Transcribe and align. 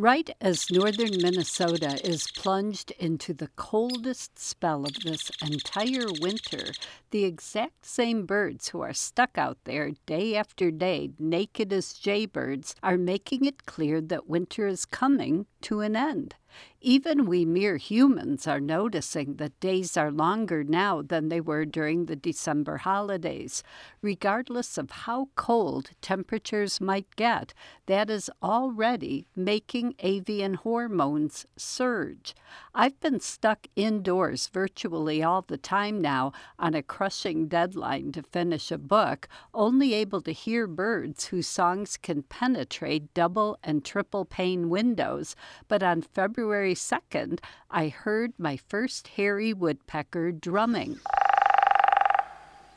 Right 0.00 0.30
as 0.40 0.70
northern 0.70 1.20
Minnesota 1.20 2.00
is 2.02 2.30
plunged 2.30 2.90
into 2.92 3.34
the 3.34 3.48
coldest 3.48 4.38
spell 4.38 4.86
of 4.86 4.94
this 5.04 5.30
entire 5.42 6.06
winter, 6.22 6.72
the 7.10 7.26
exact 7.26 7.84
same 7.84 8.24
birds 8.24 8.70
who 8.70 8.80
are 8.80 8.94
stuck 8.94 9.36
out 9.36 9.58
there 9.64 9.90
day 10.06 10.36
after 10.36 10.70
day, 10.70 11.10
naked 11.18 11.70
as 11.70 11.92
jaybirds, 11.92 12.74
are 12.82 12.96
making 12.96 13.44
it 13.44 13.66
clear 13.66 14.00
that 14.00 14.26
winter 14.26 14.66
is 14.66 14.86
coming 14.86 15.44
to 15.60 15.80
an 15.80 15.94
end. 15.94 16.34
Even 16.82 17.26
we 17.26 17.44
mere 17.44 17.76
humans 17.76 18.46
are 18.46 18.58
noticing 18.60 19.36
that 19.36 19.60
days 19.60 19.96
are 19.98 20.10
longer 20.10 20.64
now 20.64 21.02
than 21.02 21.28
they 21.28 21.40
were 21.40 21.66
during 21.66 22.06
the 22.06 22.16
December 22.16 22.78
holidays. 22.78 23.62
Regardless 24.00 24.78
of 24.78 24.90
how 24.90 25.28
cold 25.34 25.90
temperatures 26.00 26.80
might 26.80 27.14
get, 27.16 27.52
that 27.84 28.08
is 28.08 28.30
already 28.42 29.26
making 29.36 29.94
avian 29.98 30.54
hormones 30.54 31.44
surge. 31.56 32.34
I've 32.74 32.98
been 33.00 33.20
stuck 33.20 33.66
indoors 33.76 34.48
virtually 34.48 35.22
all 35.22 35.42
the 35.42 35.58
time 35.58 36.00
now 36.00 36.32
on 36.58 36.74
a 36.74 36.82
crushing 36.82 37.46
deadline 37.46 38.12
to 38.12 38.22
finish 38.22 38.70
a 38.70 38.78
book, 38.78 39.28
only 39.52 39.92
able 39.92 40.22
to 40.22 40.32
hear 40.32 40.66
birds 40.66 41.26
whose 41.26 41.46
songs 41.46 41.98
can 41.98 42.22
penetrate 42.22 43.12
double 43.12 43.58
and 43.62 43.84
triple 43.84 44.24
pane 44.24 44.70
windows. 44.70 45.36
But 45.68 45.82
on 45.82 46.00
February 46.00 46.39
February 46.40 46.74
2nd, 46.74 47.38
I 47.70 47.88
heard 47.88 48.32
my 48.38 48.56
first 48.56 49.08
hairy 49.08 49.52
woodpecker 49.52 50.32
drumming. 50.32 50.98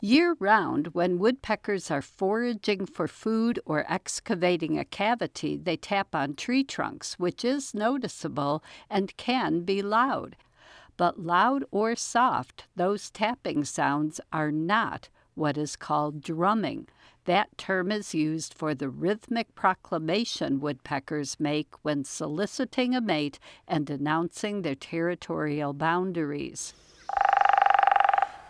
Year 0.01 0.35
round, 0.37 0.87
when 0.87 1.17
woodpeckers 1.17 1.89
are 1.89 2.01
foraging 2.01 2.85
for 2.85 3.07
food 3.07 3.61
or 3.65 3.85
excavating 3.89 4.77
a 4.77 4.83
cavity, 4.83 5.55
they 5.55 5.77
tap 5.77 6.13
on 6.13 6.35
tree 6.35 6.65
trunks, 6.65 7.17
which 7.17 7.45
is 7.45 7.73
noticeable 7.73 8.61
and 8.89 9.15
can 9.15 9.61
be 9.61 9.81
loud. 9.81 10.35
But 10.97 11.21
loud 11.21 11.63
or 11.71 11.95
soft, 11.95 12.65
those 12.75 13.09
tapping 13.09 13.63
sounds 13.63 14.19
are 14.33 14.51
not 14.51 15.07
what 15.35 15.57
is 15.57 15.77
called 15.77 16.21
drumming. 16.21 16.89
That 17.25 17.57
term 17.57 17.89
is 17.89 18.13
used 18.13 18.53
for 18.53 18.75
the 18.75 18.89
rhythmic 18.89 19.55
proclamation 19.55 20.59
woodpeckers 20.59 21.39
make 21.39 21.73
when 21.81 22.03
soliciting 22.03 22.93
a 22.93 22.99
mate 23.01 23.39
and 23.65 23.89
announcing 23.89 24.61
their 24.61 24.75
territorial 24.75 25.71
boundaries. 25.71 26.73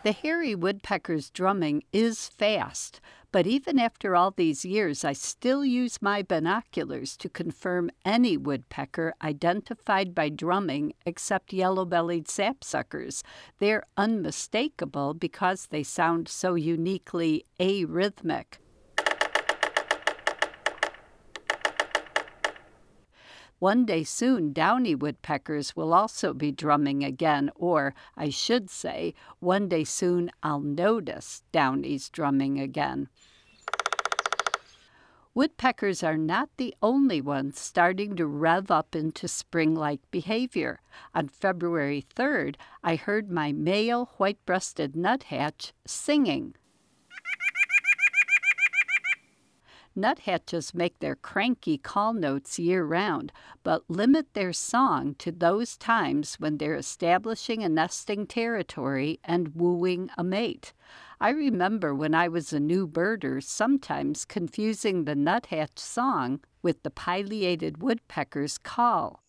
The 0.03 0.11
hairy 0.11 0.55
woodpecker's 0.55 1.29
drumming 1.29 1.83
is 1.94 2.27
fast, 2.27 2.99
but 3.31 3.47
even 3.47 3.79
after 3.79 4.16
all 4.16 4.31
these 4.31 4.66
years, 4.66 5.05
I 5.05 5.13
still 5.13 5.63
use 5.63 6.01
my 6.01 6.23
binoculars 6.23 7.16
to 7.17 7.29
confirm 7.29 7.89
any 8.03 8.35
woodpecker 8.35 9.13
identified 9.21 10.13
by 10.13 10.29
drumming 10.29 10.94
except 11.05 11.53
yellow 11.53 11.85
bellied 11.85 12.25
sapsuckers. 12.25 13.23
They're 13.59 13.85
unmistakable 13.97 15.13
because 15.13 15.67
they 15.67 15.83
sound 15.83 16.27
so 16.27 16.55
uniquely 16.55 17.45
arrhythmic. 17.59 18.59
One 23.59 23.85
day 23.85 24.03
soon, 24.03 24.51
downy 24.51 24.95
woodpeckers 24.95 25.75
will 25.75 25.93
also 25.93 26.33
be 26.33 26.51
drumming 26.51 27.03
again, 27.03 27.49
or 27.55 27.95
I 28.17 28.29
should 28.29 28.69
say, 28.69 29.13
one 29.39 29.69
day 29.69 29.83
soon 29.83 30.31
I'll 30.41 30.59
notice 30.59 31.43
downy's 31.51 32.09
drumming 32.09 32.59
again. 32.59 33.07
Woodpeckers 35.35 36.03
are 36.03 36.17
not 36.17 36.49
the 36.57 36.75
only 36.81 37.19
ones 37.19 37.59
starting 37.59 38.15
to 38.17 38.27
rev 38.27 38.69
up 38.69 38.95
into 38.95 39.27
spring 39.27 39.73
like 39.73 39.99
behavior. 40.11 40.79
On 41.15 41.27
February 41.27 42.05
3rd, 42.15 42.55
I 42.83 42.95
heard 42.95 43.31
my 43.31 43.51
male 43.51 44.11
white 44.17 44.38
breasted 44.45 44.95
nuthatch 44.95 45.73
singing. 45.88 46.53
Nuthatches 49.95 50.73
make 50.73 50.99
their 50.99 51.15
cranky 51.15 51.77
call 51.77 52.13
notes 52.13 52.57
year 52.59 52.83
round, 52.83 53.31
but 53.63 53.89
limit 53.89 54.33
their 54.33 54.51
song 54.51 55.15
to 55.19 55.31
those 55.31 55.77
times 55.77 56.35
when 56.35 56.57
they're 56.57 56.75
establishing 56.75 57.63
a 57.63 57.69
nesting 57.69 58.27
territory 58.27 59.19
and 59.23 59.55
wooing 59.55 60.09
a 60.17 60.23
mate. 60.23 60.73
I 61.21 61.29
remember 61.29 61.95
when 61.95 62.13
I 62.13 62.27
was 62.27 62.51
a 62.51 62.59
new 62.59 62.87
birder 62.87 63.41
sometimes 63.41 64.25
confusing 64.25 65.05
the 65.05 65.15
nuthatch 65.15 65.79
song 65.79 66.41
with 66.61 66.83
the 66.83 66.91
pileated 66.91 67.81
woodpecker's 67.81 68.57
call. 68.57 69.22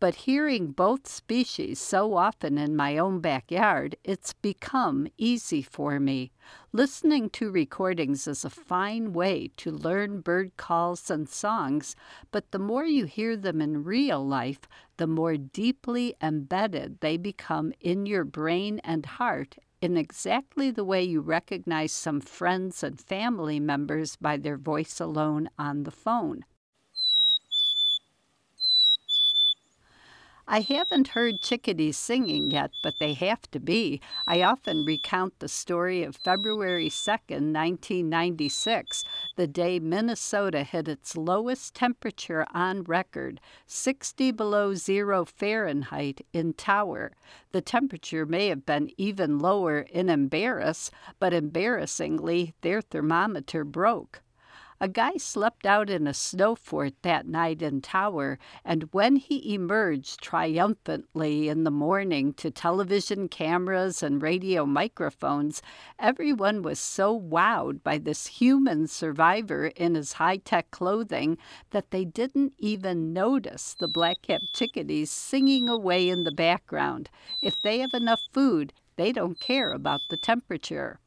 But 0.00 0.14
hearing 0.14 0.70
both 0.70 1.08
species 1.08 1.80
so 1.80 2.14
often 2.14 2.56
in 2.56 2.76
my 2.76 2.98
own 2.98 3.18
backyard, 3.18 3.96
it's 4.04 4.32
become 4.32 5.08
easy 5.18 5.60
for 5.60 5.98
me. 5.98 6.30
Listening 6.72 7.30
to 7.30 7.50
recordings 7.50 8.28
is 8.28 8.44
a 8.44 8.50
fine 8.50 9.12
way 9.12 9.50
to 9.56 9.72
learn 9.72 10.20
bird 10.20 10.56
calls 10.56 11.10
and 11.10 11.28
songs, 11.28 11.96
but 12.30 12.52
the 12.52 12.60
more 12.60 12.84
you 12.84 13.06
hear 13.06 13.36
them 13.36 13.60
in 13.60 13.82
real 13.82 14.24
life, 14.24 14.60
the 14.98 15.08
more 15.08 15.36
deeply 15.36 16.14
embedded 16.22 17.00
they 17.00 17.16
become 17.16 17.72
in 17.80 18.06
your 18.06 18.24
brain 18.24 18.80
and 18.84 19.04
heart 19.04 19.56
in 19.80 19.96
exactly 19.96 20.70
the 20.70 20.84
way 20.84 21.02
you 21.02 21.20
recognize 21.20 21.90
some 21.90 22.20
friends 22.20 22.84
and 22.84 23.00
family 23.00 23.58
members 23.58 24.14
by 24.14 24.36
their 24.36 24.56
voice 24.56 25.00
alone 25.00 25.50
on 25.58 25.82
the 25.82 25.90
phone. 25.90 26.44
I 30.50 30.60
haven't 30.60 31.08
heard 31.08 31.42
chickadees 31.42 31.98
singing 31.98 32.50
yet, 32.50 32.70
but 32.82 32.98
they 32.98 33.12
have 33.12 33.42
to 33.50 33.60
be. 33.60 34.00
I 34.26 34.40
often 34.40 34.82
recount 34.82 35.40
the 35.40 35.48
story 35.48 36.02
of 36.02 36.16
February 36.16 36.88
2nd, 36.88 37.52
1996, 37.52 39.04
the 39.36 39.46
day 39.46 39.78
Minnesota 39.78 40.62
hit 40.62 40.88
its 40.88 41.18
lowest 41.18 41.74
temperature 41.74 42.46
on 42.54 42.84
record, 42.84 43.42
60 43.66 44.30
below 44.30 44.72
zero 44.72 45.26
Fahrenheit 45.26 46.24
in 46.32 46.54
Tower. 46.54 47.12
The 47.52 47.60
temperature 47.60 48.24
may 48.24 48.46
have 48.46 48.64
been 48.64 48.90
even 48.96 49.38
lower 49.38 49.80
in 49.80 50.08
Embarrass, 50.08 50.90
but 51.20 51.34
embarrassingly, 51.34 52.54
their 52.62 52.80
thermometer 52.80 53.64
broke. 53.64 54.22
A 54.80 54.86
guy 54.86 55.16
slept 55.16 55.66
out 55.66 55.90
in 55.90 56.06
a 56.06 56.14
snow 56.14 56.54
fort 56.54 56.94
that 57.02 57.26
night 57.26 57.62
in 57.62 57.80
Tower, 57.80 58.38
and 58.64 58.84
when 58.92 59.16
he 59.16 59.52
emerged 59.52 60.22
triumphantly 60.22 61.48
in 61.48 61.64
the 61.64 61.72
morning 61.72 62.32
to 62.34 62.52
television 62.52 63.26
cameras 63.28 64.04
and 64.04 64.22
radio 64.22 64.64
microphones, 64.64 65.62
everyone 65.98 66.62
was 66.62 66.78
so 66.78 67.18
wowed 67.18 67.82
by 67.82 67.98
this 67.98 68.28
human 68.28 68.86
survivor 68.86 69.66
in 69.66 69.96
his 69.96 70.12
high 70.12 70.36
tech 70.36 70.70
clothing 70.70 71.38
that 71.70 71.90
they 71.90 72.04
didn't 72.04 72.52
even 72.58 73.12
notice 73.12 73.74
the 73.74 73.88
black 73.88 74.22
capped 74.22 74.54
chickadees 74.54 75.10
singing 75.10 75.68
away 75.68 76.08
in 76.08 76.22
the 76.22 76.30
background. 76.30 77.10
If 77.42 77.60
they 77.62 77.80
have 77.80 77.94
enough 77.94 78.20
food, 78.32 78.72
they 78.94 79.10
don't 79.10 79.40
care 79.40 79.72
about 79.72 80.02
the 80.08 80.16
temperature. 80.16 81.00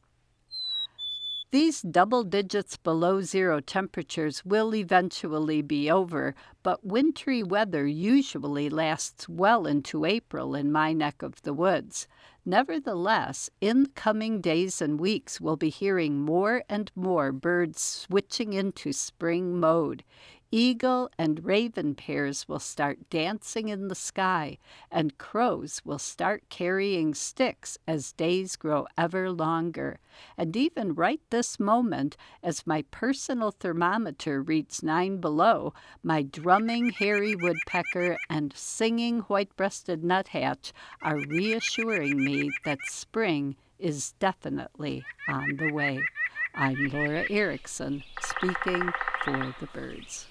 These 1.52 1.82
double 1.82 2.24
digits 2.24 2.78
below 2.78 3.20
zero 3.20 3.60
temperatures 3.60 4.42
will 4.42 4.74
eventually 4.74 5.60
be 5.60 5.90
over, 5.90 6.34
but 6.62 6.82
wintry 6.82 7.42
weather 7.42 7.86
usually 7.86 8.70
lasts 8.70 9.28
well 9.28 9.66
into 9.66 10.06
April 10.06 10.54
in 10.54 10.72
my 10.72 10.94
neck 10.94 11.20
of 11.20 11.42
the 11.42 11.52
woods. 11.52 12.08
Nevertheless, 12.46 13.50
in 13.60 13.82
the 13.82 13.90
coming 13.90 14.40
days 14.40 14.80
and 14.80 14.98
weeks, 14.98 15.42
we'll 15.42 15.58
be 15.58 15.68
hearing 15.68 16.20
more 16.20 16.64
and 16.70 16.90
more 16.96 17.32
birds 17.32 17.82
switching 17.82 18.54
into 18.54 18.90
spring 18.94 19.60
mode 19.60 20.04
eagle 20.52 21.10
and 21.18 21.44
raven 21.44 21.94
pairs 21.94 22.46
will 22.46 22.58
start 22.58 23.08
dancing 23.08 23.68
in 23.70 23.88
the 23.88 23.94
sky, 23.94 24.58
and 24.90 25.16
crows 25.16 25.80
will 25.84 25.98
start 25.98 26.44
carrying 26.50 27.14
sticks 27.14 27.78
as 27.88 28.12
days 28.12 28.54
grow 28.54 28.86
ever 28.98 29.32
longer. 29.32 29.98
And 30.36 30.54
even 30.54 30.94
right 30.94 31.20
this 31.30 31.58
moment, 31.58 32.18
as 32.42 32.66
my 32.66 32.82
personal 32.90 33.50
thermometer 33.50 34.42
reads 34.42 34.82
nine 34.82 35.16
below, 35.16 35.72
my 36.02 36.20
drumming 36.22 36.90
hairy 36.90 37.34
woodpecker 37.34 38.18
and 38.28 38.52
singing 38.54 39.20
white 39.20 39.56
breasted 39.56 40.04
nuthatch 40.04 40.72
are 41.02 41.18
reassuring 41.28 42.22
me 42.22 42.50
that 42.66 42.78
spring 42.90 43.56
is 43.78 44.12
definitely 44.20 45.02
on 45.28 45.56
the 45.56 45.72
way. 45.72 45.98
I'm 46.54 46.90
Laura 46.92 47.24
Erickson, 47.30 48.04
speaking 48.20 48.92
for 49.24 49.54
the 49.58 49.66
birds. 49.72 50.26